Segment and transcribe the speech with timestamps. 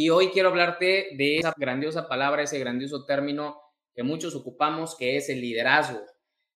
[0.00, 3.60] Y hoy quiero hablarte de esa grandiosa palabra, ese grandioso término
[3.96, 6.00] que muchos ocupamos, que es el liderazgo.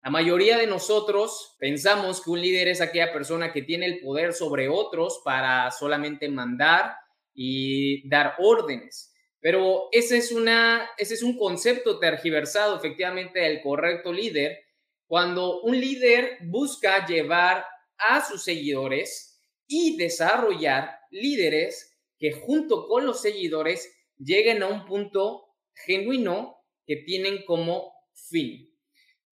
[0.02, 4.32] La mayoría de nosotros pensamos que un líder es aquella persona que tiene el poder
[4.32, 6.96] sobre otros para solamente mandar
[7.32, 9.14] y dar órdenes.
[9.38, 14.58] Pero ese es, una, ese es un concepto tergiversado, efectivamente, del correcto líder.
[15.06, 17.64] Cuando un líder busca llevar
[17.98, 25.46] a sus seguidores y desarrollar líderes que junto con los seguidores lleguen a un punto
[25.74, 28.68] genuino que tienen como fin.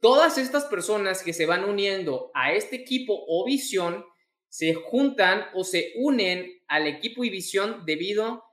[0.01, 4.05] Todas estas personas que se van uniendo a este equipo o visión
[4.49, 8.45] se juntan o se unen al equipo y visión debido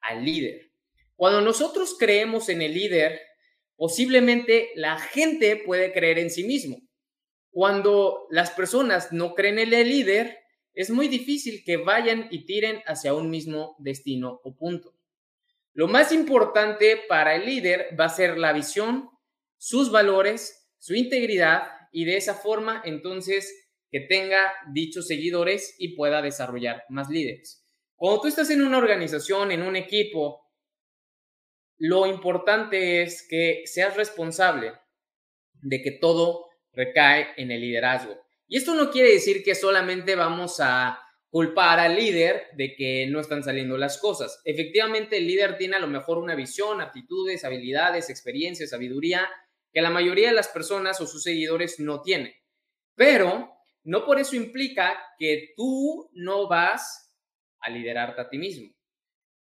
[0.00, 0.72] al líder.
[1.14, 3.20] Cuando nosotros creemos en el líder,
[3.76, 6.78] posiblemente la gente puede creer en sí mismo.
[7.50, 10.38] Cuando las personas no creen en el líder,
[10.76, 14.94] es muy difícil que vayan y tiren hacia un mismo destino o punto.
[15.72, 19.08] Lo más importante para el líder va a ser la visión,
[19.56, 26.20] sus valores, su integridad y de esa forma entonces que tenga dichos seguidores y pueda
[26.20, 27.66] desarrollar más líderes.
[27.94, 30.52] Cuando tú estás en una organización, en un equipo,
[31.78, 34.74] lo importante es que seas responsable
[35.54, 38.25] de que todo recae en el liderazgo.
[38.48, 43.20] Y esto no quiere decir que solamente vamos a culpar al líder de que no
[43.20, 44.40] están saliendo las cosas.
[44.44, 49.28] Efectivamente, el líder tiene a lo mejor una visión, aptitudes, habilidades, experiencia, sabiduría
[49.72, 52.32] que la mayoría de las personas o sus seguidores no tienen.
[52.94, 53.52] Pero
[53.84, 57.14] no por eso implica que tú no vas
[57.60, 58.74] a liderarte a ti mismo.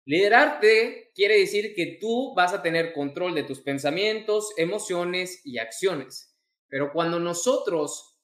[0.05, 6.35] Liderarte quiere decir que tú vas a tener control de tus pensamientos, emociones y acciones.
[6.67, 8.14] Pero cuando nosotros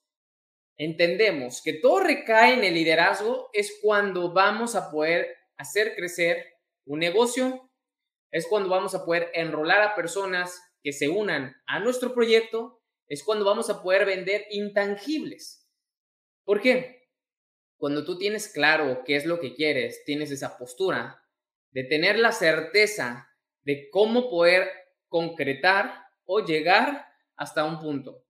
[0.83, 6.43] entendemos que todo recae en el liderazgo es cuando vamos a poder hacer crecer
[6.85, 7.69] un negocio,
[8.31, 13.23] es cuando vamos a poder enrolar a personas que se unan a nuestro proyecto, es
[13.23, 15.69] cuando vamos a poder vender intangibles.
[16.43, 17.11] ¿Por qué?
[17.77, 21.23] Cuando tú tienes claro qué es lo que quieres, tienes esa postura
[21.69, 23.29] de tener la certeza
[23.61, 24.67] de cómo poder
[25.09, 27.05] concretar o llegar
[27.35, 28.20] hasta un punto.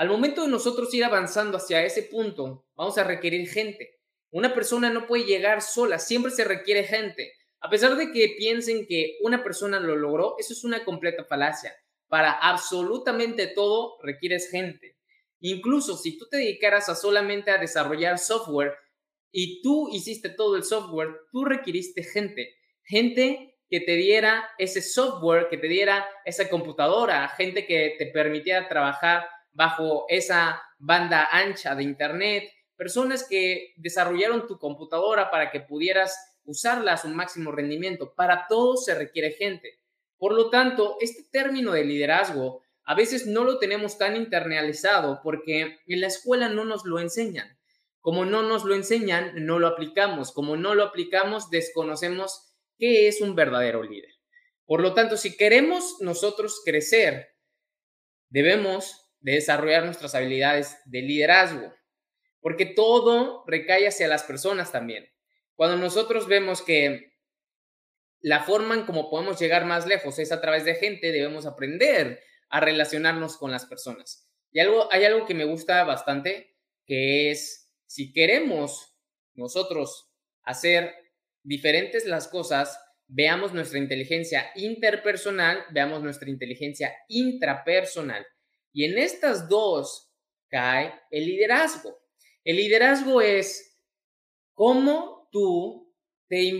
[0.00, 4.00] Al momento de nosotros ir avanzando hacia ese punto, vamos a requerir gente.
[4.30, 7.34] Una persona no puede llegar sola, siempre se requiere gente.
[7.60, 11.74] A pesar de que piensen que una persona lo logró, eso es una completa falacia.
[12.08, 14.96] Para absolutamente todo requieres gente.
[15.40, 18.72] Incluso si tú te dedicaras solamente a desarrollar software
[19.30, 22.54] y tú hiciste todo el software, tú requiriste gente.
[22.84, 28.66] Gente que te diera ese software, que te diera esa computadora, gente que te permitiera
[28.66, 36.16] trabajar bajo esa banda ancha de Internet, personas que desarrollaron tu computadora para que pudieras
[36.44, 38.14] usarla a su máximo rendimiento.
[38.14, 39.80] Para todo se requiere gente.
[40.16, 45.78] Por lo tanto, este término de liderazgo a veces no lo tenemos tan internalizado porque
[45.86, 47.58] en la escuela no nos lo enseñan.
[48.00, 50.32] Como no nos lo enseñan, no lo aplicamos.
[50.32, 54.10] Como no lo aplicamos, desconocemos qué es un verdadero líder.
[54.64, 57.28] Por lo tanto, si queremos nosotros crecer,
[58.28, 61.74] debemos de desarrollar nuestras habilidades de liderazgo,
[62.40, 65.08] porque todo recae hacia las personas también.
[65.54, 67.10] Cuando nosotros vemos que
[68.20, 72.22] la forma en cómo podemos llegar más lejos es a través de gente, debemos aprender
[72.48, 74.28] a relacionarnos con las personas.
[74.50, 78.94] Y algo, hay algo que me gusta bastante, que es, si queremos
[79.34, 80.10] nosotros
[80.42, 80.94] hacer
[81.42, 88.26] diferentes las cosas, veamos nuestra inteligencia interpersonal, veamos nuestra inteligencia intrapersonal.
[88.72, 90.12] Y en estas dos
[90.48, 91.98] cae el liderazgo.
[92.44, 93.78] El liderazgo es
[94.54, 95.94] cómo tú
[96.28, 96.52] te,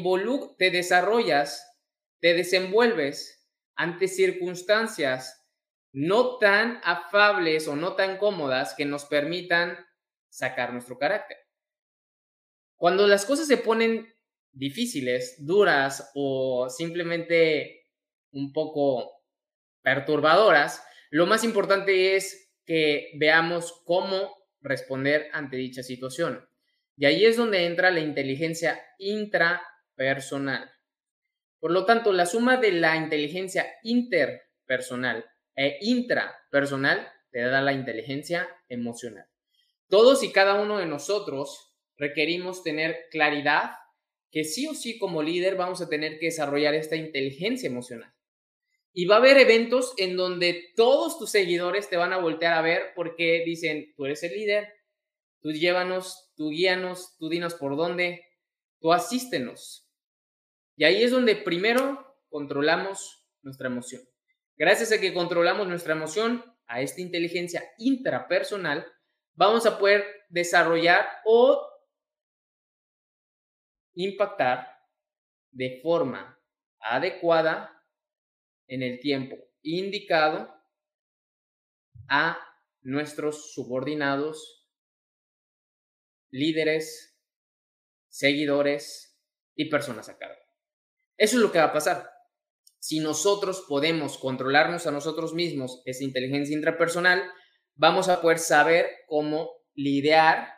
[0.59, 1.67] te desarrollas,
[2.21, 5.41] te desenvuelves ante circunstancias
[5.93, 9.77] no tan afables o no tan cómodas que nos permitan
[10.29, 11.39] sacar nuestro carácter.
[12.77, 14.07] Cuando las cosas se ponen
[14.53, 17.89] difíciles, duras o simplemente
[18.33, 19.11] un poco
[19.83, 26.49] perturbadoras, lo más importante es que veamos cómo responder ante dicha situación.
[26.97, 30.71] Y ahí es donde entra la inteligencia intrapersonal.
[31.59, 35.25] Por lo tanto, la suma de la inteligencia interpersonal
[35.57, 39.27] e intrapersonal te da la inteligencia emocional.
[39.89, 43.73] Todos y cada uno de nosotros requerimos tener claridad
[44.31, 48.15] que sí o sí como líder vamos a tener que desarrollar esta inteligencia emocional.
[48.93, 52.63] Y va a haber eventos en donde todos tus seguidores te van a voltear a
[52.63, 54.69] ver porque dicen, tú eres el líder,
[55.41, 58.25] tú llévanos, tú guíanos, tú dinos por dónde,
[58.81, 59.89] tú asístenos.
[60.77, 64.03] Y ahí es donde primero controlamos nuestra emoción.
[64.57, 68.87] Gracias a que controlamos nuestra emoción, a esta inteligencia intrapersonal,
[69.35, 71.67] vamos a poder desarrollar o
[73.95, 74.69] impactar
[75.51, 76.39] de forma
[76.79, 77.80] adecuada
[78.71, 80.49] en el tiempo indicado
[82.09, 82.39] a
[82.81, 84.67] nuestros subordinados,
[86.31, 87.19] líderes,
[88.09, 89.21] seguidores
[89.55, 90.41] y personas a cargo.
[91.17, 92.11] Eso es lo que va a pasar.
[92.79, 97.23] Si nosotros podemos controlarnos a nosotros mismos, esa inteligencia intrapersonal,
[97.75, 100.49] vamos a poder saber cómo lidiar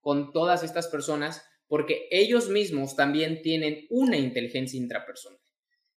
[0.00, 5.47] con todas estas personas porque ellos mismos también tienen una inteligencia intrapersonal.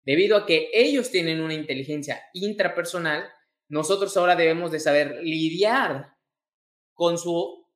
[0.05, 3.29] Debido a que ellos tienen una inteligencia intrapersonal,
[3.67, 6.15] nosotros ahora debemos de saber lidiar
[6.93, 7.67] con su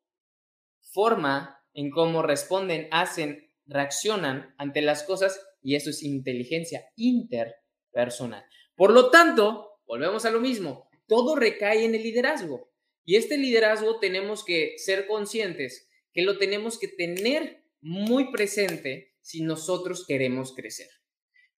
[0.91, 8.45] forma en cómo responden, hacen, reaccionan ante las cosas y eso es inteligencia interpersonal.
[8.75, 12.71] Por lo tanto, volvemos a lo mismo, todo recae en el liderazgo
[13.05, 19.41] y este liderazgo tenemos que ser conscientes que lo tenemos que tener muy presente si
[19.41, 20.89] nosotros queremos crecer.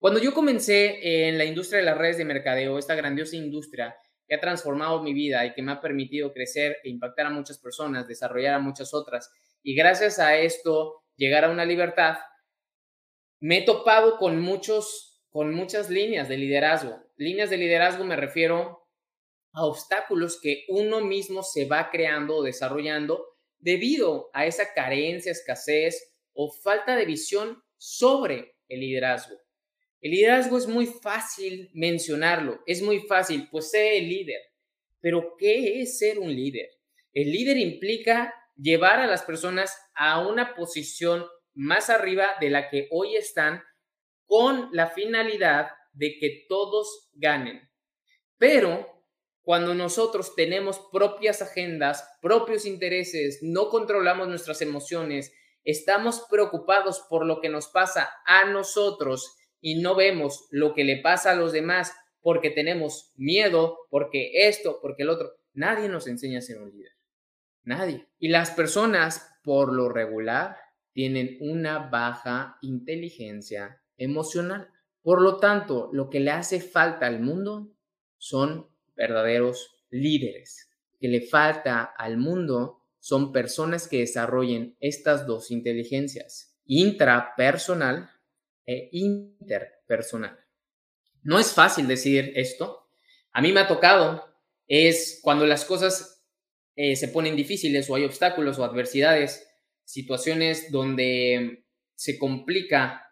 [0.05, 3.97] Cuando yo comencé en la industria de las redes de mercadeo, esta grandiosa industria
[4.27, 7.57] que ha transformado mi vida y que me ha permitido crecer e impactar a muchas
[7.57, 9.31] personas, desarrollar a muchas otras,
[9.63, 12.17] y gracias a esto llegar a una libertad,
[13.39, 17.01] me he topado con muchos, con muchas líneas de liderazgo.
[17.15, 18.87] Líneas de liderazgo me refiero
[19.53, 23.25] a obstáculos que uno mismo se va creando o desarrollando
[23.57, 29.44] debido a esa carencia, escasez o falta de visión sobre el liderazgo.
[30.05, 34.39] El liderazgo es muy fácil mencionarlo, es muy fácil, pues sé el líder.
[34.99, 36.69] Pero ¿qué es ser un líder?
[37.11, 41.25] El líder implica llevar a las personas a una posición
[41.55, 43.63] más arriba de la que hoy están
[44.27, 47.67] con la finalidad de que todos ganen.
[48.37, 49.07] Pero
[49.41, 57.41] cuando nosotros tenemos propias agendas, propios intereses, no controlamos nuestras emociones, estamos preocupados por lo
[57.41, 61.91] que nos pasa a nosotros y no vemos lo que le pasa a los demás
[62.21, 65.31] porque tenemos miedo, porque esto, porque el otro.
[65.55, 66.91] Nadie nos enseña a ser un líder.
[67.63, 68.07] Nadie.
[68.19, 70.55] Y las personas, por lo regular,
[70.93, 74.69] tienen una baja inteligencia emocional.
[75.01, 77.71] Por lo tanto, lo que le hace falta al mundo
[78.19, 80.69] son verdaderos líderes.
[80.99, 88.11] Que le falta al mundo son personas que desarrollen estas dos inteligencias, intrapersonal
[88.65, 90.39] e interpersonal.
[91.23, 92.87] No es fácil decir esto.
[93.31, 94.23] A mí me ha tocado,
[94.67, 96.23] es cuando las cosas
[96.75, 99.47] eh, se ponen difíciles o hay obstáculos o adversidades,
[99.83, 103.11] situaciones donde se complica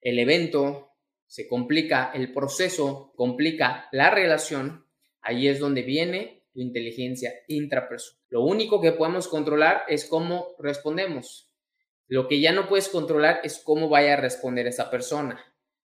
[0.00, 0.90] el evento,
[1.26, 4.86] se complica el proceso, complica la relación,
[5.20, 8.22] ahí es donde viene tu inteligencia intrapersonal.
[8.28, 11.51] Lo único que podemos controlar es cómo respondemos.
[12.12, 15.42] Lo que ya no puedes controlar es cómo vaya a responder esa persona.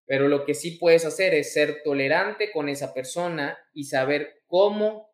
[0.06, 5.08] Pero lo que sí puedes hacer es ser tolerante con esa persona y saber cómo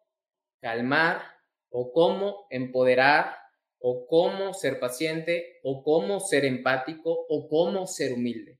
[0.62, 1.21] calmar
[1.69, 3.37] o cómo empoderar
[3.78, 8.59] o cómo ser paciente o cómo ser empático o cómo ser humilde.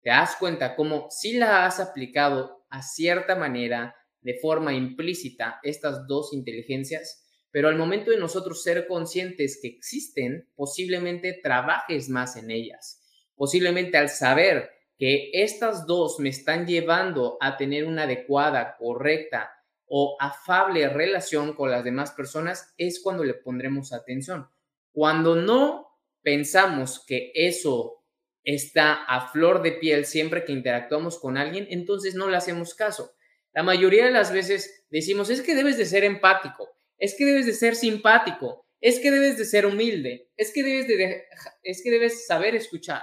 [0.00, 6.06] Te das cuenta cómo si la has aplicado a cierta manera, de forma implícita estas
[6.06, 12.50] dos inteligencias, pero al momento de nosotros ser conscientes que existen, posiblemente trabajes más en
[12.50, 13.02] ellas.
[13.34, 19.50] Posiblemente al saber que estas dos me están llevando a tener una adecuada, correcta
[19.86, 24.48] o afable relación con las demás personas, es cuando le pondremos atención.
[24.92, 25.88] Cuando no
[26.22, 28.04] pensamos que eso
[28.44, 33.14] está a flor de piel siempre que interactuamos con alguien, entonces no le hacemos caso.
[33.52, 37.46] La mayoría de las veces decimos, es que debes de ser empático, es que debes
[37.46, 41.24] de ser simpático, es que debes de ser humilde, es que debes de,
[41.62, 43.02] es que debes saber escuchar,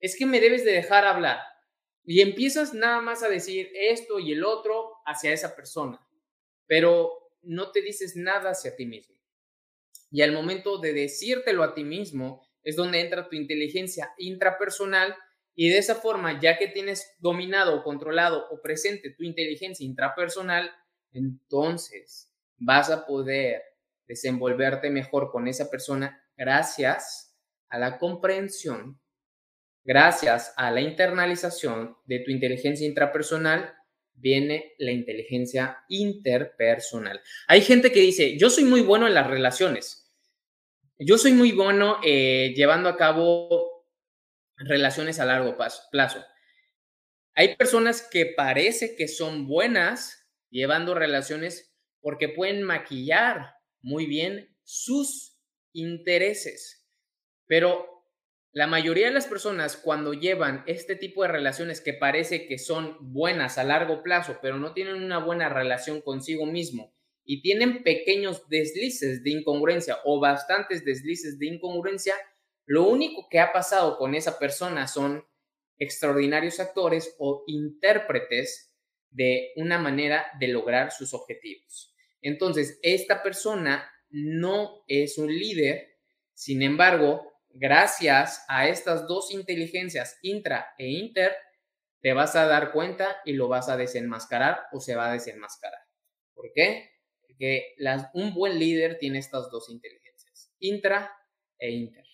[0.00, 1.40] es que me debes de dejar hablar.
[2.06, 6.06] Y empiezas nada más a decir esto y el otro hacia esa persona,
[6.66, 7.10] pero
[7.42, 9.16] no te dices nada hacia ti mismo.
[10.10, 15.16] Y al momento de decírtelo a ti mismo es donde entra tu inteligencia intrapersonal
[15.54, 20.70] y de esa forma, ya que tienes dominado, controlado o presente tu inteligencia intrapersonal,
[21.12, 23.62] entonces vas a poder
[24.06, 27.36] desenvolverte mejor con esa persona gracias
[27.68, 29.00] a la comprensión,
[29.84, 33.74] gracias a la internalización de tu inteligencia intrapersonal,
[34.12, 37.20] viene la inteligencia interpersonal.
[37.48, 40.12] Hay gente que dice, yo soy muy bueno en las relaciones,
[40.98, 43.74] yo soy muy bueno eh, llevando a cabo
[44.56, 46.24] relaciones a largo plazo.
[47.34, 51.73] Hay personas que parece que son buenas llevando relaciones
[52.04, 55.40] porque pueden maquillar muy bien sus
[55.72, 56.86] intereses.
[57.46, 58.04] Pero
[58.52, 62.98] la mayoría de las personas cuando llevan este tipo de relaciones que parece que son
[63.00, 66.94] buenas a largo plazo, pero no tienen una buena relación consigo mismo
[67.24, 72.14] y tienen pequeños deslices de incongruencia o bastantes deslices de incongruencia,
[72.66, 75.24] lo único que ha pasado con esa persona son
[75.78, 78.74] extraordinarios actores o intérpretes
[79.08, 81.93] de una manera de lograr sus objetivos.
[82.24, 85.98] Entonces, esta persona no es un líder,
[86.32, 91.36] sin embargo, gracias a estas dos inteligencias, intra e inter,
[92.00, 95.80] te vas a dar cuenta y lo vas a desenmascarar o se va a desenmascarar.
[96.32, 96.92] ¿Por qué?
[97.20, 97.74] Porque
[98.14, 101.14] un buen líder tiene estas dos inteligencias, intra
[101.58, 102.06] e inter.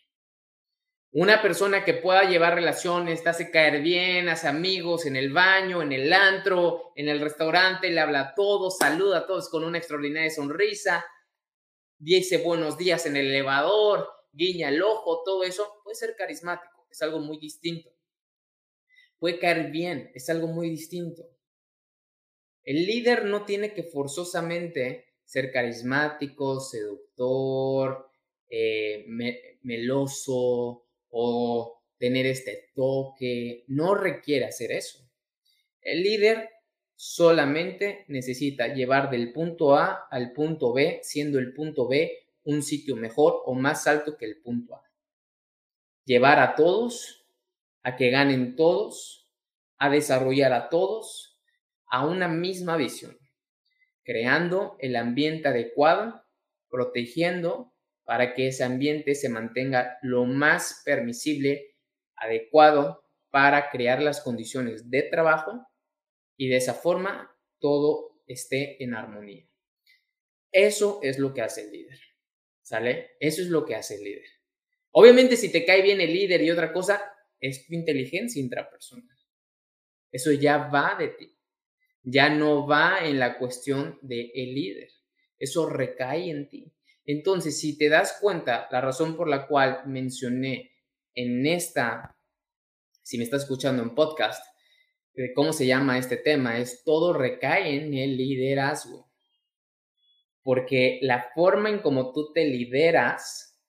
[1.12, 5.82] Una persona que pueda llevar relaciones, te hace caer bien, hace amigos en el baño,
[5.82, 9.78] en el antro, en el restaurante, le habla a todos, saluda a todos con una
[9.78, 11.04] extraordinaria sonrisa,
[11.98, 17.02] dice buenos días en el elevador, guiña el ojo, todo eso puede ser carismático, es
[17.02, 17.90] algo muy distinto.
[19.18, 21.28] Puede caer bien, es algo muy distinto.
[22.62, 28.10] El líder no tiene que forzosamente ser carismático, seductor,
[28.48, 29.04] eh,
[29.62, 35.06] meloso, o tener este toque, no requiere hacer eso.
[35.82, 36.48] El líder
[36.96, 42.96] solamente necesita llevar del punto A al punto B, siendo el punto B un sitio
[42.96, 44.82] mejor o más alto que el punto A.
[46.04, 47.26] Llevar a todos
[47.82, 49.28] a que ganen todos,
[49.78, 51.38] a desarrollar a todos
[51.86, 53.18] a una misma visión,
[54.04, 56.22] creando el ambiente adecuado,
[56.68, 57.72] protegiendo
[58.10, 61.76] para que ese ambiente se mantenga lo más permisible,
[62.16, 65.64] adecuado para crear las condiciones de trabajo
[66.36, 69.48] y de esa forma todo esté en armonía.
[70.50, 72.00] Eso es lo que hace el líder.
[72.62, 73.12] ¿Sale?
[73.20, 74.26] Eso es lo que hace el líder.
[74.90, 77.00] Obviamente si te cae bien el líder y otra cosa,
[77.38, 79.16] es tu inteligencia intrapersonal.
[80.10, 81.38] Eso ya va de ti.
[82.02, 84.90] Ya no va en la cuestión del el líder.
[85.38, 86.74] Eso recae en ti.
[87.10, 90.70] Entonces, si te das cuenta, la razón por la cual mencioné
[91.12, 92.16] en esta,
[93.02, 94.44] si me estás escuchando en podcast,
[95.14, 99.10] de cómo se llama este tema, es todo recae en el liderazgo.
[100.44, 103.60] Porque la forma en cómo tú te lideras,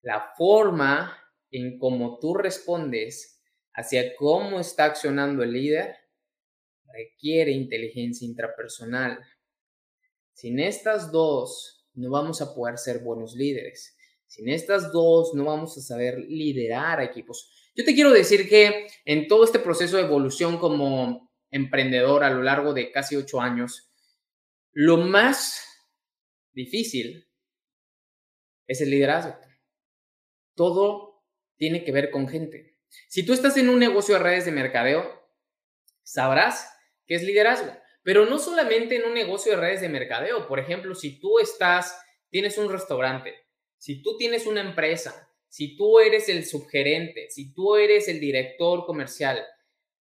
[0.00, 1.18] la forma
[1.50, 3.42] en cómo tú respondes
[3.74, 5.96] hacia cómo está accionando el líder,
[6.84, 9.18] requiere inteligencia intrapersonal.
[10.32, 13.96] Sin estas dos no vamos a poder ser buenos líderes.
[14.26, 17.70] Sin estas dos, no vamos a saber liderar equipos.
[17.74, 22.42] Yo te quiero decir que en todo este proceso de evolución como emprendedor a lo
[22.42, 23.90] largo de casi ocho años,
[24.72, 25.64] lo más
[26.52, 27.28] difícil
[28.66, 29.36] es el liderazgo.
[30.54, 31.24] Todo
[31.56, 32.78] tiene que ver con gente.
[33.08, 35.04] Si tú estás en un negocio de redes de mercadeo,
[36.02, 36.70] sabrás
[37.06, 37.72] qué es liderazgo.
[38.08, 40.48] Pero no solamente en un negocio de redes de mercadeo.
[40.48, 41.94] Por ejemplo, si tú estás,
[42.30, 43.34] tienes un restaurante,
[43.76, 48.86] si tú tienes una empresa, si tú eres el subgerente, si tú eres el director
[48.86, 49.44] comercial,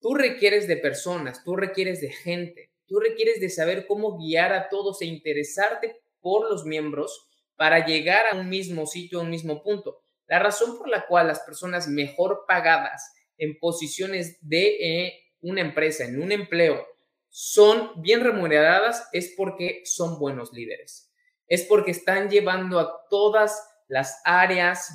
[0.00, 4.70] tú requieres de personas, tú requieres de gente, tú requieres de saber cómo guiar a
[4.70, 9.62] todos e interesarte por los miembros para llegar a un mismo sitio, a un mismo
[9.62, 10.00] punto.
[10.26, 16.06] La razón por la cual las personas mejor pagadas en posiciones de eh, una empresa,
[16.06, 16.86] en un empleo,
[17.30, 21.12] son bien remuneradas es porque son buenos líderes.
[21.46, 24.90] Es porque están llevando a todas las áreas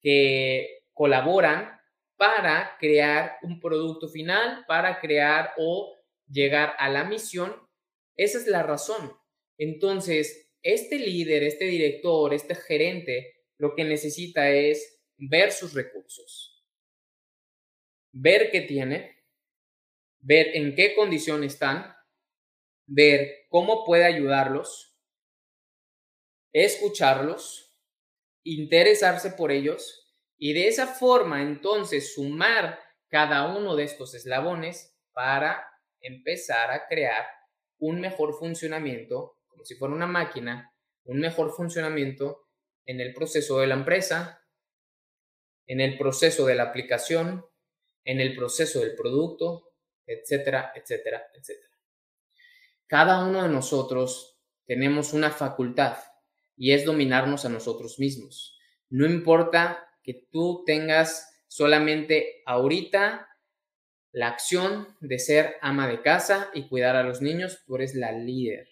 [0.00, 1.78] que colaboran
[2.16, 5.96] para crear un producto final, para crear o
[6.28, 7.56] llegar a la misión.
[8.16, 9.12] Esa es la razón.
[9.56, 16.64] Entonces, este líder, este director, este gerente, lo que necesita es ver sus recursos,
[18.12, 19.17] ver qué tiene,
[20.20, 21.94] ver en qué condición están,
[22.86, 24.96] ver cómo puede ayudarlos,
[26.52, 27.76] escucharlos,
[28.42, 35.68] interesarse por ellos y de esa forma entonces sumar cada uno de estos eslabones para
[36.00, 37.26] empezar a crear
[37.78, 40.72] un mejor funcionamiento, como si fuera una máquina,
[41.04, 42.48] un mejor funcionamiento
[42.86, 44.42] en el proceso de la empresa,
[45.66, 47.44] en el proceso de la aplicación,
[48.04, 49.67] en el proceso del producto,
[50.08, 51.76] etcétera, etcétera, etcétera.
[52.86, 55.98] Cada uno de nosotros tenemos una facultad
[56.56, 58.58] y es dominarnos a nosotros mismos.
[58.88, 63.28] No importa que tú tengas solamente ahorita
[64.12, 68.12] la acción de ser ama de casa y cuidar a los niños, tú eres la
[68.12, 68.68] líder.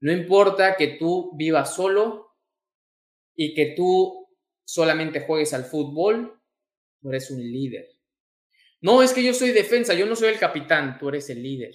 [0.00, 2.36] No importa que tú vivas solo
[3.34, 4.28] y que tú
[4.64, 6.40] solamente juegues al fútbol,
[7.00, 7.97] tú eres un líder.
[8.80, 11.74] No, es que yo soy defensa, yo no soy el capitán, tú eres el líder.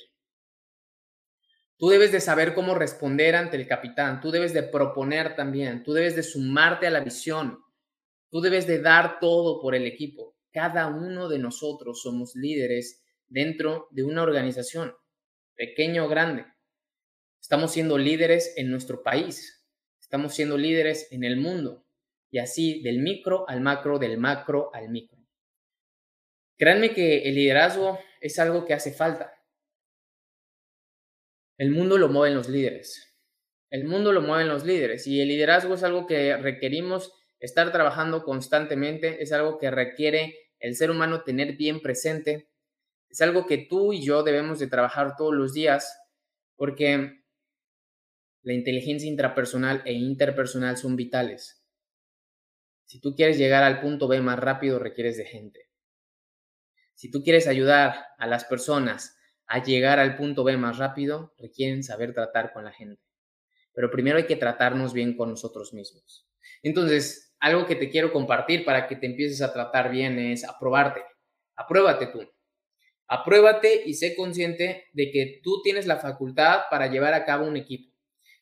[1.77, 5.91] Tú debes de saber cómo responder ante el capitán, tú debes de proponer también, tú
[5.91, 7.59] debes de sumarte a la visión.
[8.33, 10.35] Tú debes de dar todo por el equipo.
[10.51, 14.95] Cada uno de nosotros somos líderes dentro de una organización,
[15.55, 16.45] pequeño o grande.
[17.39, 19.63] Estamos siendo líderes en nuestro país,
[19.99, 21.85] estamos siendo líderes en el mundo
[22.31, 25.22] y así del micro al macro, del macro al micro.
[26.57, 29.33] Créanme que el liderazgo es algo que hace falta.
[31.57, 33.15] El mundo lo mueven los líderes.
[33.69, 37.11] El mundo lo mueven los líderes y el liderazgo es algo que requerimos
[37.43, 42.47] Estar trabajando constantemente es algo que requiere el ser humano tener bien presente.
[43.09, 45.93] Es algo que tú y yo debemos de trabajar todos los días
[46.55, 47.21] porque
[48.43, 51.61] la inteligencia intrapersonal e interpersonal son vitales.
[52.85, 55.62] Si tú quieres llegar al punto B más rápido, requieres de gente.
[56.95, 61.83] Si tú quieres ayudar a las personas a llegar al punto B más rápido, requieren
[61.83, 63.01] saber tratar con la gente.
[63.73, 66.27] Pero primero hay que tratarnos bien con nosotros mismos.
[66.61, 71.01] Entonces, algo que te quiero compartir para que te empieces a tratar bien es aprobarte.
[71.55, 72.21] Apruébate tú.
[73.07, 77.57] Apruébate y sé consciente de que tú tienes la facultad para llevar a cabo un
[77.57, 77.93] equipo,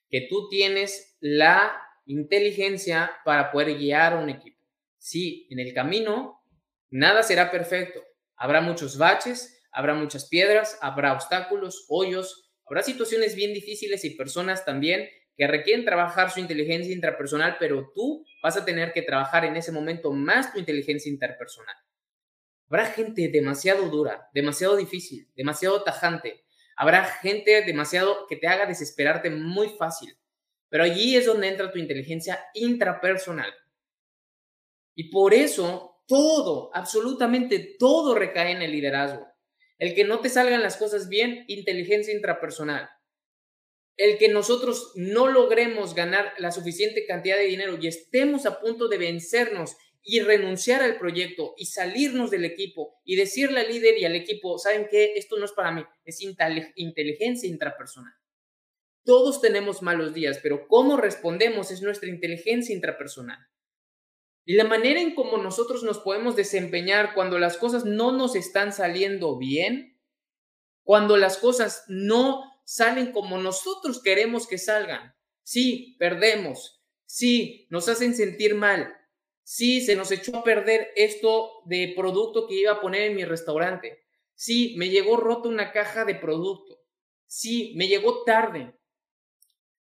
[0.07, 1.73] que tú tienes la
[2.05, 4.63] inteligencia para poder guiar a un equipo.
[4.97, 6.41] Sí, en el camino
[6.89, 8.01] nada será perfecto.
[8.41, 14.65] Habrá muchos baches, habrá muchas piedras, habrá obstáculos, hoyos, habrá situaciones bien difíciles y personas
[14.65, 19.57] también que requieren trabajar su inteligencia intrapersonal, pero tú vas a tener que trabajar en
[19.57, 21.75] ese momento más tu inteligencia interpersonal.
[22.67, 26.43] Habrá gente demasiado dura, demasiado difícil, demasiado tajante.
[26.75, 30.17] Habrá gente demasiado que te haga desesperarte muy fácil.
[30.67, 33.53] Pero allí es donde entra tu inteligencia intrapersonal.
[34.95, 39.25] Y por eso todo, absolutamente todo recae en el liderazgo.
[39.77, 42.89] El que no te salgan las cosas bien, inteligencia intrapersonal
[44.01, 48.87] el que nosotros no logremos ganar la suficiente cantidad de dinero y estemos a punto
[48.87, 54.05] de vencernos y renunciar al proyecto y salirnos del equipo y decirle al líder y
[54.05, 55.13] al equipo, ¿saben qué?
[55.17, 56.19] Esto no es para mí, es
[56.75, 58.13] inteligencia intrapersonal.
[59.03, 63.37] Todos tenemos malos días, pero cómo respondemos es nuestra inteligencia intrapersonal.
[64.45, 68.73] Y la manera en cómo nosotros nos podemos desempeñar cuando las cosas no nos están
[68.73, 69.99] saliendo bien,
[70.83, 75.15] cuando las cosas no salen como nosotros queremos que salgan.
[75.43, 76.81] Sí, perdemos.
[77.05, 78.95] Sí, nos hacen sentir mal.
[79.43, 83.25] Sí, se nos echó a perder esto de producto que iba a poner en mi
[83.25, 84.05] restaurante.
[84.33, 86.79] Sí, me llegó roto una caja de producto.
[87.27, 88.73] Sí, me llegó tarde.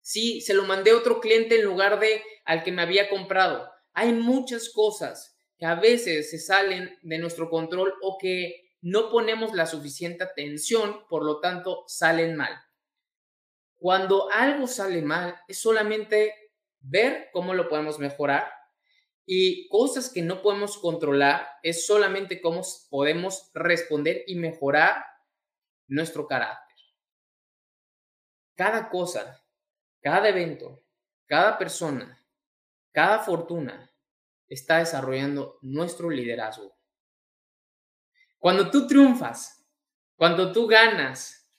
[0.01, 3.71] Sí, se lo mandé a otro cliente en lugar de al que me había comprado.
[3.95, 9.55] Hay muchas cosas que a veces se salen de nuestro control o que no ponemos
[9.55, 12.59] la suficiente atención, por lo tanto salen mal.
[13.77, 16.35] Cuando algo sale mal, es solamente
[16.81, 18.51] ver cómo lo podemos mejorar
[19.27, 25.05] y cosas que no podemos controlar, es solamente cómo podemos responder y mejorar
[25.87, 26.77] nuestro carácter.
[28.57, 29.43] Cada cosa,
[30.03, 30.83] cada evento,
[31.27, 32.20] cada persona,
[32.93, 33.93] cada fortuna
[34.49, 36.77] está desarrollando nuestro liderazgo.
[38.39, 39.67] Cuando tú triunfas,
[40.17, 41.51] cuando tú ganas,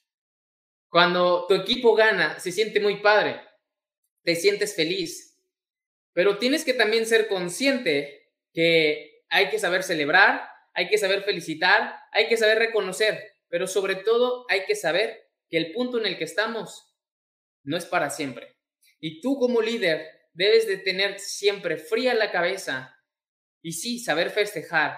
[0.90, 3.42] cuando tu equipo gana, se siente muy padre,
[4.24, 5.42] te sientes feliz,
[6.14, 11.96] pero tienes que también ser consciente que hay que saber celebrar, hay que saber felicitar,
[12.12, 16.18] hay que saber reconocer, pero sobre todo hay que saber que el punto en el
[16.18, 16.94] que estamos
[17.64, 18.58] no es para siempre.
[19.00, 22.98] Y tú como líder debes de tener siempre fría la cabeza
[23.62, 24.98] y sí, saber festejar,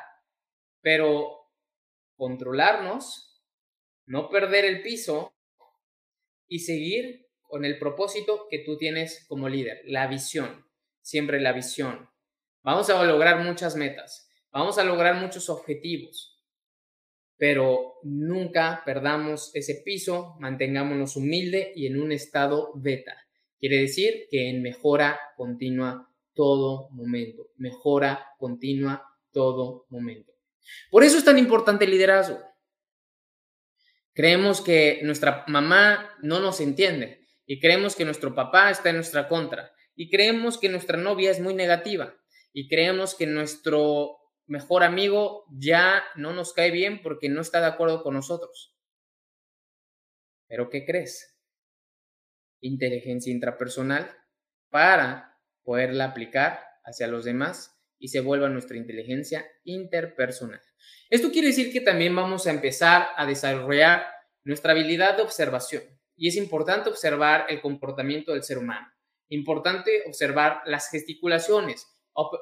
[0.82, 1.50] pero
[2.16, 3.42] controlarnos,
[4.06, 5.36] no perder el piso
[6.48, 10.66] y seguir con el propósito que tú tienes como líder, la visión,
[11.02, 12.10] siempre la visión.
[12.64, 16.42] Vamos a lograr muchas metas, vamos a lograr muchos objetivos,
[17.38, 23.18] pero nunca perdamos ese piso, mantengámonos humilde y en un estado beta.
[23.64, 30.34] Quiere decir que en mejora continua todo momento, mejora continua todo momento.
[30.92, 32.42] Por eso es tan importante el liderazgo.
[34.12, 39.30] Creemos que nuestra mamá no nos entiende y creemos que nuestro papá está en nuestra
[39.30, 42.14] contra y creemos que nuestra novia es muy negativa
[42.52, 47.68] y creemos que nuestro mejor amigo ya no nos cae bien porque no está de
[47.68, 48.76] acuerdo con nosotros.
[50.50, 51.33] Pero ¿qué crees?
[52.64, 54.10] Inteligencia intrapersonal
[54.70, 60.62] para poderla aplicar hacia los demás y se vuelva nuestra inteligencia interpersonal.
[61.10, 64.06] Esto quiere decir que también vamos a empezar a desarrollar
[64.44, 65.84] nuestra habilidad de observación
[66.16, 68.88] y es importante observar el comportamiento del ser humano,
[69.30, 71.88] importante observar las gesticulaciones,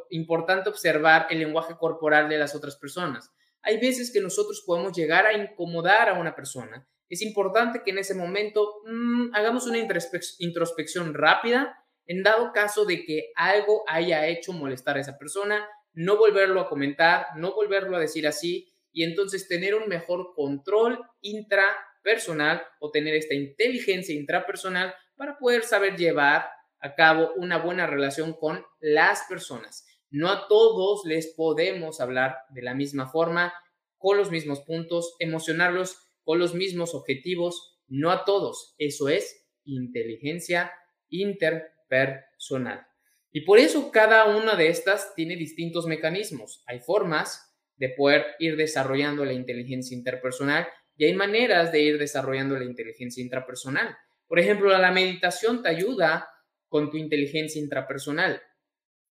[0.09, 3.31] importante observar el lenguaje corporal de las otras personas.
[3.61, 6.87] Hay veces que nosotros podemos llegar a incomodar a una persona.
[7.11, 13.03] Es importante que en ese momento mm, hagamos una introspección rápida en dado caso de
[13.03, 17.99] que algo haya hecho molestar a esa persona, no volverlo a comentar, no volverlo a
[17.99, 25.37] decir así y entonces tener un mejor control intrapersonal o tener esta inteligencia intrapersonal para
[25.37, 29.85] poder saber llevar a cabo una buena relación con las personas.
[30.09, 33.53] No a todos les podemos hablar de la misma forma,
[33.97, 38.75] con los mismos puntos, emocionarlos con los mismos objetivos, no a todos.
[38.77, 40.71] Eso es inteligencia
[41.09, 42.85] interpersonal.
[43.31, 46.63] Y por eso cada una de estas tiene distintos mecanismos.
[46.67, 52.57] Hay formas de poder ir desarrollando la inteligencia interpersonal y hay maneras de ir desarrollando
[52.57, 53.97] la inteligencia intrapersonal.
[54.27, 56.29] Por ejemplo, la meditación te ayuda
[56.67, 58.41] con tu inteligencia intrapersonal.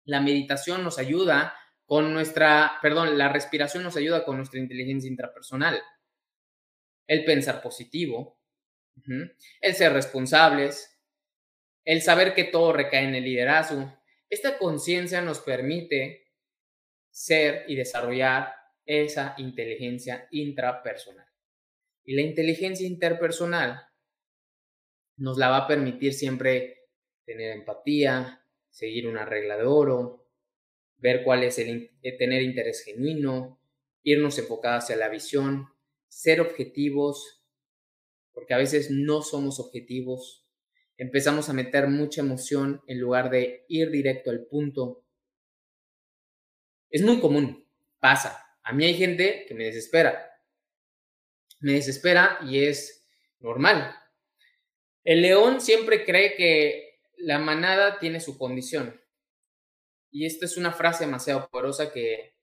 [0.04, 1.54] La meditación nos ayuda
[1.86, 5.80] con nuestra, perdón, la respiración nos ayuda con nuestra inteligencia intrapersonal.
[7.08, 8.38] El pensar positivo,
[9.60, 10.96] el ser responsables,
[11.84, 13.98] el saber que todo recae en el liderazgo.
[14.30, 16.28] Esta conciencia nos permite
[17.10, 21.26] ser y desarrollar esa inteligencia intrapersonal.
[22.04, 23.88] Y la inteligencia interpersonal
[25.16, 26.88] nos la va a permitir siempre
[27.24, 30.26] tener empatía, seguir una regla de oro,
[30.96, 33.60] ver cuál es el eh, tener interés genuino,
[34.02, 35.68] irnos enfocados hacia la visión,
[36.08, 37.44] ser objetivos,
[38.32, 40.46] porque a veces no somos objetivos,
[40.96, 45.04] empezamos a meter mucha emoción en lugar de ir directo al punto.
[46.90, 47.66] Es muy común,
[48.00, 48.44] pasa.
[48.62, 50.30] A mí hay gente que me desespera.
[51.60, 53.06] Me desespera y es
[53.40, 53.94] normal.
[55.04, 59.00] El león siempre cree que la manada tiene su condición.
[60.10, 62.34] Y esta es una frase demasiado poderosa que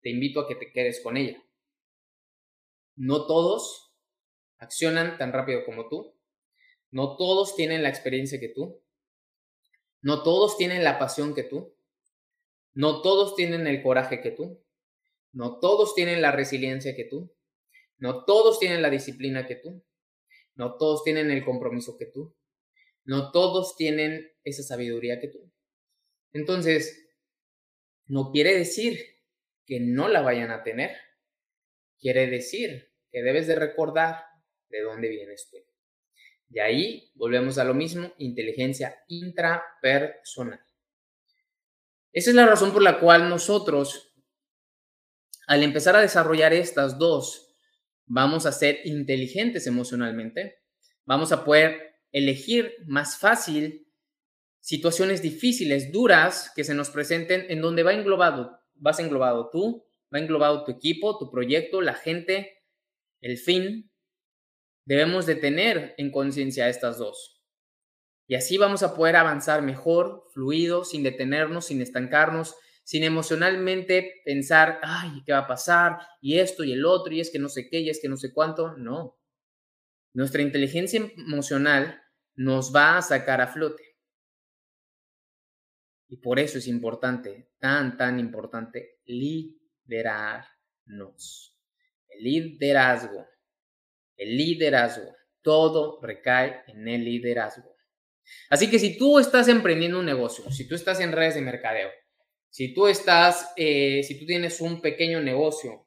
[0.00, 1.42] te invito a que te quedes con ella.
[3.02, 3.94] No todos
[4.58, 6.20] accionan tan rápido como tú.
[6.90, 8.84] No todos tienen la experiencia que tú.
[10.02, 11.74] No todos tienen la pasión que tú.
[12.74, 14.62] No todos tienen el coraje que tú.
[15.32, 17.34] No todos tienen la resiliencia que tú.
[17.96, 19.82] No todos tienen la disciplina que tú.
[20.54, 22.36] No todos tienen el compromiso que tú.
[23.04, 25.50] No todos tienen esa sabiduría que tú.
[26.34, 27.08] Entonces,
[28.04, 29.00] no quiere decir
[29.64, 30.94] que no la vayan a tener.
[31.98, 34.24] Quiere decir que debes de recordar
[34.68, 35.58] de dónde vienes tú.
[36.48, 40.60] Y ahí volvemos a lo mismo, inteligencia intrapersonal.
[42.12, 44.12] Esa es la razón por la cual nosotros,
[45.46, 47.54] al empezar a desarrollar estas dos,
[48.06, 50.58] vamos a ser inteligentes emocionalmente,
[51.04, 53.86] vamos a poder elegir más fácil
[54.58, 60.18] situaciones difíciles, duras, que se nos presenten, en donde va englobado, vas englobado tú, va
[60.18, 62.59] englobado tu equipo, tu proyecto, la gente,
[63.20, 63.90] el fin.
[64.86, 67.40] Debemos de tener en conciencia estas dos.
[68.26, 72.54] Y así vamos a poder avanzar mejor, fluido, sin detenernos, sin estancarnos,
[72.84, 75.98] sin emocionalmente pensar, ay, ¿qué va a pasar?
[76.20, 78.16] Y esto y el otro, y es que no sé qué, y es que no
[78.16, 78.76] sé cuánto.
[78.76, 79.18] No.
[80.12, 82.02] Nuestra inteligencia emocional
[82.34, 83.96] nos va a sacar a flote.
[86.08, 90.44] Y por eso es importante, tan, tan importante, liderar
[90.84, 91.49] nos.
[92.10, 93.26] El liderazgo,
[94.16, 97.74] el liderazgo, todo recae en el liderazgo.
[98.48, 101.90] Así que si tú estás emprendiendo un negocio, si tú estás en redes de mercadeo,
[102.50, 105.86] si tú estás, eh, si tú tienes un pequeño negocio,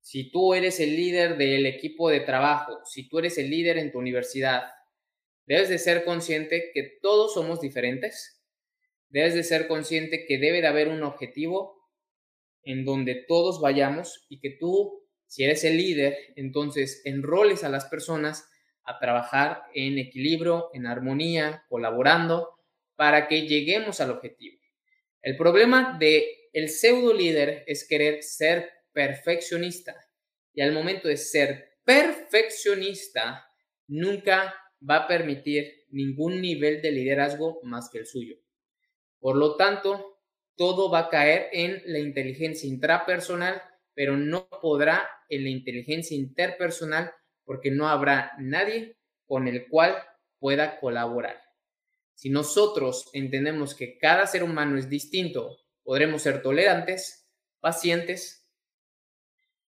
[0.00, 3.90] si tú eres el líder del equipo de trabajo, si tú eres el líder en
[3.90, 4.62] tu universidad,
[5.46, 8.44] debes de ser consciente que todos somos diferentes.
[9.08, 11.76] Debes de ser consciente que debe de haber un objetivo
[12.62, 17.86] en donde todos vayamos y que tú, si eres el líder, entonces enroles a las
[17.86, 18.48] personas
[18.84, 22.56] a trabajar en equilibrio, en armonía, colaborando
[22.94, 24.58] para que lleguemos al objetivo.
[25.22, 29.94] El problema de el pseudo líder es querer ser perfeccionista
[30.54, 33.46] y al momento de ser perfeccionista
[33.88, 34.54] nunca
[34.88, 38.36] va a permitir ningún nivel de liderazgo más que el suyo.
[39.18, 40.20] Por lo tanto,
[40.56, 43.60] todo va a caer en la inteligencia intrapersonal,
[43.94, 47.12] pero no podrá en la inteligencia interpersonal
[47.44, 49.96] porque no habrá nadie con el cual
[50.38, 51.40] pueda colaborar.
[52.14, 57.28] Si nosotros entendemos que cada ser humano es distinto, podremos ser tolerantes,
[57.60, 58.48] pacientes,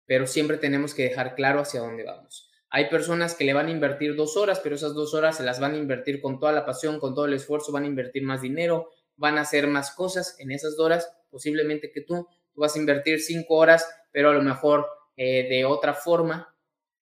[0.06, 2.50] pero siempre tenemos que dejar claro hacia dónde vamos.
[2.70, 5.60] Hay personas que le van a invertir dos horas, pero esas dos horas se las
[5.60, 8.42] van a invertir con toda la pasión, con todo el esfuerzo, van a invertir más
[8.42, 12.78] dinero, van a hacer más cosas en esas horas, posiblemente que tú, tú vas a
[12.78, 16.54] invertir cinco horas, pero a lo mejor eh, de otra forma.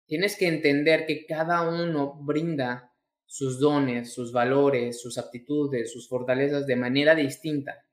[0.05, 2.93] Tienes que entender que cada uno brinda
[3.25, 7.85] sus dones, sus valores, sus aptitudes, sus fortalezas de manera distinta.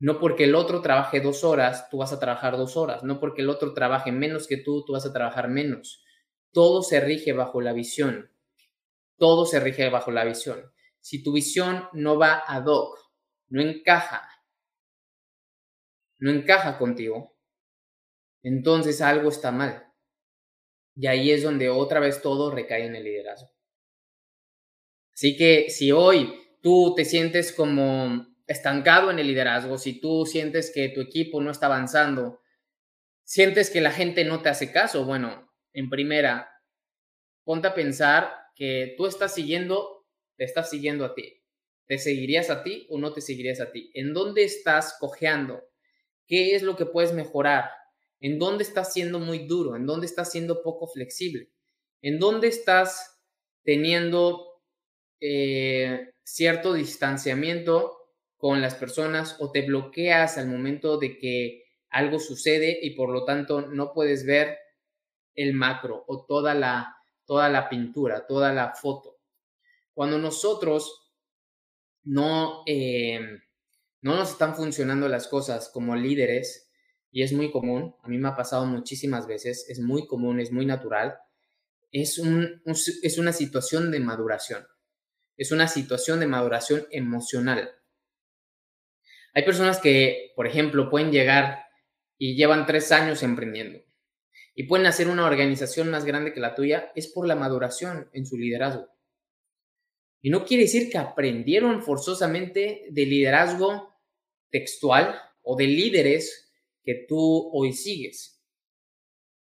[0.00, 3.02] No porque el otro trabaje dos horas, tú vas a trabajar dos horas.
[3.02, 6.04] No porque el otro trabaje menos que tú, tú vas a trabajar menos.
[6.52, 8.30] Todo se rige bajo la visión.
[9.16, 10.70] Todo se rige bajo la visión.
[11.00, 12.98] Si tu visión no va ad hoc,
[13.48, 14.28] no encaja,
[16.18, 17.37] no encaja contigo,
[18.48, 19.86] entonces algo está mal.
[20.96, 23.50] Y ahí es donde otra vez todo recae en el liderazgo.
[25.12, 26.32] Así que si hoy
[26.62, 31.50] tú te sientes como estancado en el liderazgo, si tú sientes que tu equipo no
[31.50, 32.40] está avanzando,
[33.24, 36.50] sientes que la gente no te hace caso, bueno, en primera,
[37.44, 39.98] ponte a pensar que tú estás siguiendo
[40.38, 41.42] te estás siguiendo a ti.
[41.86, 43.90] ¿Te seguirías a ti o no te seguirías a ti?
[43.92, 45.68] ¿En dónde estás cojeando?
[46.26, 47.70] ¿Qué es lo que puedes mejorar?
[48.20, 49.76] ¿En dónde estás siendo muy duro?
[49.76, 51.50] ¿En dónde estás siendo poco flexible?
[52.02, 53.20] ¿En dónde estás
[53.62, 54.62] teniendo
[55.20, 57.96] eh, cierto distanciamiento
[58.36, 63.24] con las personas o te bloqueas al momento de que algo sucede y por lo
[63.24, 64.58] tanto no puedes ver
[65.34, 69.18] el macro o toda la, toda la pintura, toda la foto?
[69.94, 71.12] Cuando nosotros
[72.04, 73.20] no, eh,
[74.02, 76.67] no nos están funcionando las cosas como líderes,
[77.10, 80.52] y es muy común, a mí me ha pasado muchísimas veces, es muy común, es
[80.52, 81.18] muy natural,
[81.90, 84.66] es, un, es una situación de maduración,
[85.36, 87.70] es una situación de maduración emocional.
[89.34, 91.64] Hay personas que, por ejemplo, pueden llegar
[92.18, 93.78] y llevan tres años emprendiendo
[94.58, 98.26] y pueden hacer una organización más grande que la tuya, es por la maduración en
[98.26, 98.88] su liderazgo.
[100.20, 103.94] Y no quiere decir que aprendieron forzosamente de liderazgo
[104.50, 106.47] textual o de líderes
[106.88, 108.42] que tú hoy sigues.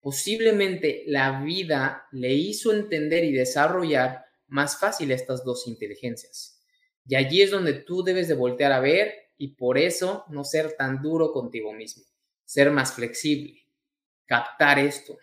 [0.00, 6.64] Posiblemente la vida le hizo entender y desarrollar más fácil estas dos inteligencias.
[7.04, 10.72] Y allí es donde tú debes de voltear a ver y por eso no ser
[10.72, 12.02] tan duro contigo mismo,
[12.46, 13.60] ser más flexible,
[14.24, 15.18] captar esto.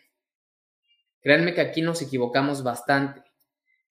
[1.21, 3.23] Créanme que aquí nos equivocamos bastante.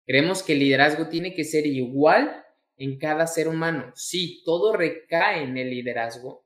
[0.07, 2.45] Creemos que el liderazgo tiene que ser igual
[2.77, 3.91] en cada ser humano.
[3.97, 6.44] Sí, todo recae en el liderazgo,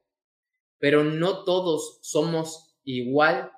[0.78, 3.52] pero no todos somos igual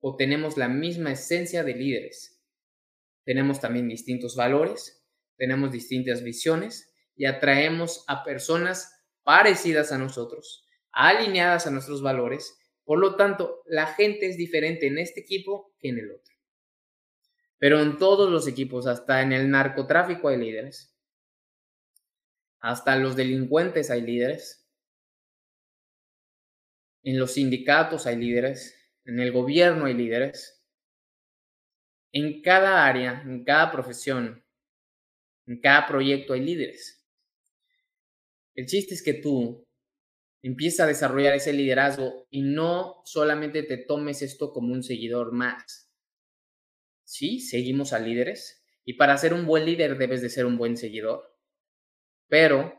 [0.00, 2.42] o tenemos la misma esencia de líderes.
[3.24, 5.02] Tenemos también distintos valores,
[5.36, 12.58] tenemos distintas visiones y atraemos a personas parecidas a nosotros, alineadas a nuestros valores.
[12.84, 16.34] Por lo tanto, la gente es diferente en este equipo que en el otro.
[17.58, 20.94] Pero en todos los equipos, hasta en el narcotráfico hay líderes.
[22.60, 24.63] Hasta los delincuentes hay líderes.
[27.04, 28.74] En los sindicatos hay líderes.
[29.04, 30.60] En el gobierno hay líderes.
[32.12, 34.44] En cada área, en cada profesión,
[35.46, 37.06] en cada proyecto hay líderes.
[38.56, 39.66] El chiste es que tú
[40.42, 45.84] empieces a desarrollar ese liderazgo y no solamente te tomes esto como un seguidor más
[47.04, 48.64] Sí, seguimos a líderes.
[48.84, 51.38] Y para ser un buen líder debes de ser un buen seguidor.
[52.28, 52.74] Pero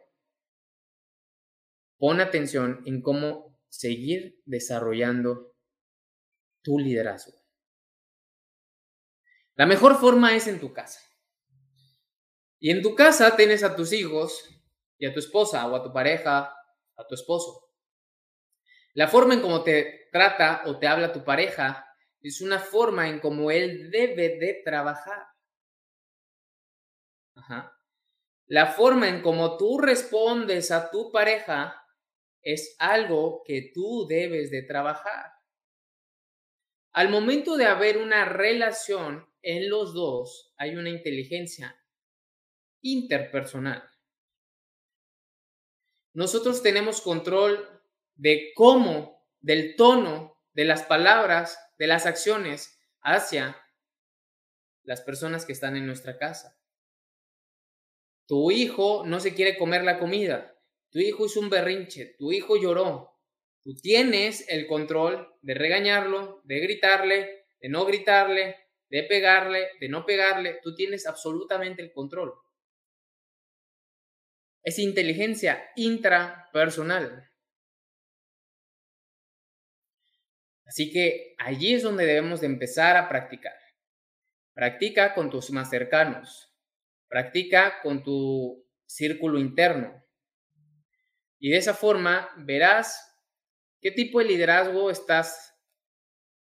[1.97, 5.55] pon atención en cómo seguir desarrollando
[6.61, 7.33] tu liderazgo.
[9.55, 10.99] La mejor forma es en tu casa.
[12.59, 14.49] Y en tu casa tienes a tus hijos
[14.97, 16.55] y a tu esposa o a tu pareja,
[16.95, 17.69] a tu esposo.
[18.93, 21.85] La forma en cómo te trata o te habla tu pareja
[22.21, 25.27] es una forma en cómo él debe de trabajar.
[28.47, 31.84] La forma en cómo tú respondes a tu pareja
[32.45, 35.31] es algo que tú debes de trabajar.
[36.93, 41.75] Al momento de haber una relación en los dos, hay una inteligencia
[42.81, 43.83] interpersonal.
[46.13, 47.81] Nosotros tenemos control
[48.13, 53.61] de cómo, del tono, de las palabras, de las acciones hacia
[54.83, 56.57] las personas que están en nuestra casa.
[58.27, 60.54] Tu hijo no se quiere comer la comida,
[60.95, 63.19] tu hijo hizo un berrinche, tu hijo lloró.
[63.65, 68.55] Tú tienes el control de regañarlo, de gritarle, de no gritarle,
[68.89, 70.61] de pegarle, de no pegarle.
[70.63, 72.33] Tú tienes absolutamente el control.
[74.63, 77.29] Es inteligencia intrapersonal.
[80.65, 83.59] Así que allí es donde debemos de empezar a practicar.
[84.53, 86.55] Practica con tus más cercanos.
[87.09, 90.04] Practica con tu círculo interno.
[91.39, 92.99] Y de esa forma verás
[93.81, 95.53] qué tipo de liderazgo estás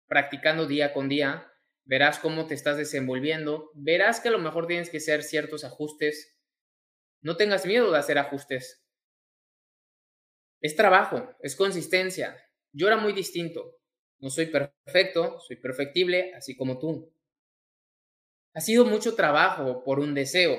[0.09, 1.47] practicando día con día.
[1.85, 3.71] Verás cómo te estás desenvolviendo.
[3.75, 6.37] Verás que a lo mejor tienes que hacer ciertos ajustes.
[7.23, 8.85] No tengas miedo de hacer ajustes.
[10.61, 12.37] Es trabajo, es consistencia.
[12.73, 13.79] Yo era muy distinto.
[14.19, 17.13] No soy perfecto, soy perfectible, así como tú.
[18.55, 20.59] Ha sido mucho trabajo por un deseo.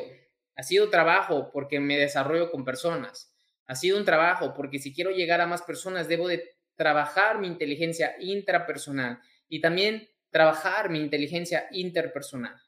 [0.55, 3.30] Ha sido trabajo porque me desarrollo con personas.
[3.71, 7.47] Ha sido un trabajo porque si quiero llegar a más personas debo de trabajar mi
[7.47, 12.61] inteligencia intrapersonal y también trabajar mi inteligencia interpersonal.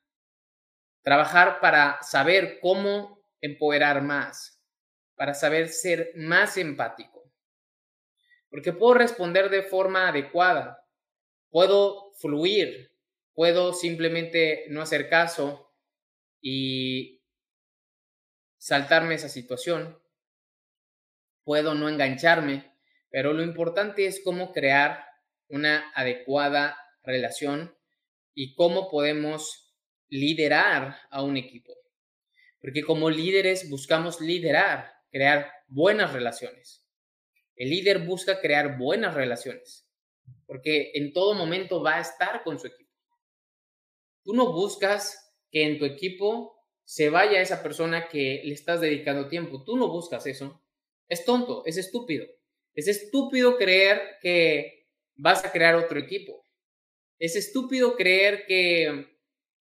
[1.02, 4.64] Trabajar para saber cómo empoderar más,
[5.16, 7.30] para saber ser más empático.
[8.50, 10.88] Porque puedo responder de forma adecuada,
[11.50, 12.96] puedo fluir,
[13.34, 15.70] puedo simplemente no hacer caso
[16.40, 17.22] y
[18.58, 20.02] saltarme esa situación,
[21.44, 22.74] puedo no engancharme,
[23.10, 25.06] pero lo importante es cómo crear
[25.48, 27.76] una adecuada relación
[28.34, 29.76] y cómo podemos
[30.10, 31.74] liderar a un equipo.
[32.60, 36.88] Porque como líderes buscamos liderar, crear buenas relaciones.
[37.56, 39.84] El líder busca crear buenas relaciones
[40.46, 42.92] porque en todo momento va a estar con su equipo.
[44.24, 49.28] Tú no buscas que en tu equipo se vaya esa persona que le estás dedicando
[49.28, 49.64] tiempo.
[49.64, 50.63] Tú no buscas eso.
[51.08, 52.26] Es tonto, es estúpido.
[52.74, 56.46] Es estúpido creer que vas a crear otro equipo.
[57.20, 59.18] Es estúpido creer que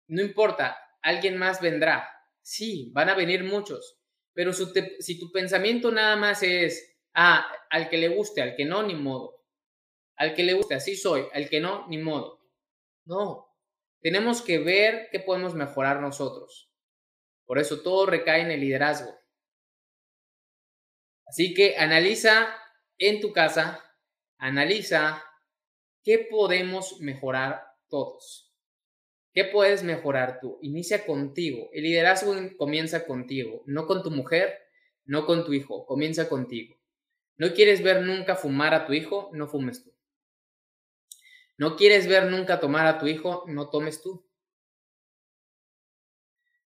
[0.07, 2.09] no importa, alguien más vendrá.
[2.41, 3.99] Sí, van a venir muchos.
[4.33, 8.83] Pero si tu pensamiento nada más es, ah, al que le guste, al que no,
[8.83, 9.37] ni modo
[10.17, 12.41] al que le guste, así soy, al que no, ni modo.
[13.05, 13.47] No,
[14.01, 16.73] tenemos que ver qué podemos mejorar nosotros.
[17.45, 19.15] Por eso todo recae en el liderazgo.
[21.27, 22.55] Así que analiza
[22.97, 23.83] en tu casa,
[24.37, 25.23] analiza
[26.03, 28.53] qué podemos mejorar todos.
[29.33, 30.57] ¿Qué puedes mejorar tú?
[30.61, 31.69] Inicia contigo.
[31.73, 34.57] El liderazgo comienza contigo, no con tu mujer,
[35.05, 36.75] no con tu hijo, comienza contigo.
[37.37, 39.29] ¿No quieres ver nunca fumar a tu hijo?
[39.33, 39.93] No fumes tú.
[41.57, 43.43] ¿No quieres ver nunca tomar a tu hijo?
[43.47, 44.27] No tomes tú.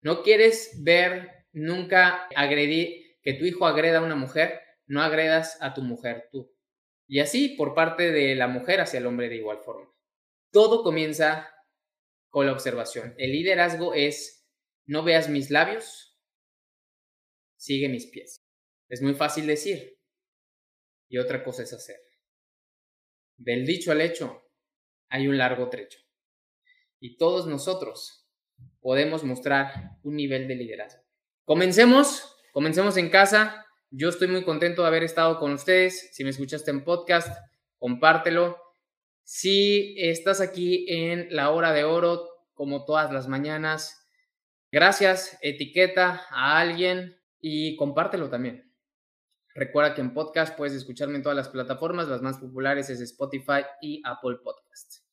[0.01, 4.61] ¿No quieres ver nunca agredir, que tu hijo agreda a una mujer?
[4.85, 6.53] No agredas a tu mujer tú.
[7.07, 9.91] Y así por parte de la mujer hacia el hombre de igual forma.
[10.51, 11.49] Todo comienza
[12.29, 13.13] con la observación.
[13.17, 14.47] El liderazgo es,
[14.85, 16.17] no veas mis labios,
[17.57, 18.41] sigue mis pies.
[18.89, 19.97] Es muy fácil decir.
[21.09, 21.97] Y otra cosa es hacer.
[23.37, 24.49] Del dicho al hecho,
[25.09, 25.99] hay un largo trecho.
[26.99, 28.29] Y todos nosotros
[28.79, 31.03] podemos mostrar un nivel de liderazgo.
[31.45, 33.65] Comencemos, comencemos en casa.
[33.89, 36.09] Yo estoy muy contento de haber estado con ustedes.
[36.13, 37.29] Si me escuchaste en podcast,
[37.77, 38.57] compártelo.
[39.23, 44.07] Si estás aquí en la hora de oro, como todas las mañanas,
[44.71, 48.71] gracias, etiqueta a alguien y compártelo también.
[49.53, 53.65] Recuerda que en podcast puedes escucharme en todas las plataformas, las más populares es Spotify
[53.81, 55.05] y Apple Podcasts.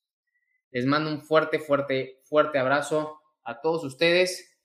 [0.71, 4.58] Les mando un fuerte, fuerte, fuerte abrazo a todos ustedes